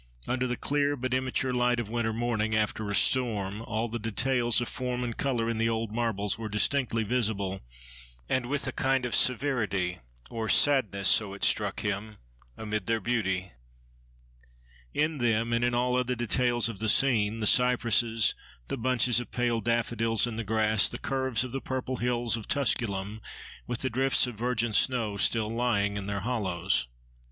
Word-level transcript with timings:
Under 0.25 0.47
the 0.47 0.57
clear 0.57 0.95
but 0.95 1.13
immature 1.13 1.53
light 1.53 1.79
of 1.79 1.87
winter 1.87 2.11
morning 2.11 2.57
after 2.57 2.89
a 2.89 2.95
storm, 2.95 3.61
all 3.61 3.87
the 3.87 3.99
details 3.99 4.59
of 4.59 4.67
form 4.67 5.03
and 5.03 5.15
colour 5.15 5.47
in 5.47 5.59
the 5.59 5.69
old 5.69 5.91
marbles 5.91 6.39
were 6.39 6.49
distinctly 6.49 7.03
visible, 7.03 7.61
and 8.27 8.47
with 8.47 8.65
a 8.65 8.71
kind 8.71 9.05
of 9.05 9.13
severity 9.13 9.99
or 10.31 10.49
sadness—so 10.49 11.35
it 11.35 11.43
struck 11.43 11.81
him—amid 11.81 12.87
their 12.87 12.99
beauty: 12.99 13.51
in 14.91 15.19
them, 15.19 15.53
and 15.53 15.63
in 15.63 15.75
all 15.75 15.95
other 15.95 16.15
details 16.15 16.67
of 16.67 16.79
the 16.79 16.89
scene—the 16.89 17.45
cypresses, 17.45 18.33
the 18.69 18.77
bunches 18.77 19.19
of 19.19 19.29
pale 19.29 19.61
daffodils 19.61 20.25
in 20.25 20.35
the 20.35 20.43
grass, 20.43 20.89
the 20.89 20.97
curves 20.97 21.43
of 21.43 21.51
the 21.51 21.61
purple 21.61 21.97
hills 21.97 22.35
of 22.35 22.47
Tusculum, 22.47 23.21
with 23.67 23.81
the 23.81 23.89
drifts 23.91 24.25
of 24.25 24.33
virgin 24.33 24.73
snow 24.73 25.15
still 25.17 25.51
lying 25.53 25.95
in 25.95 26.07
their 26.07 26.21
hollows. 26.21 26.87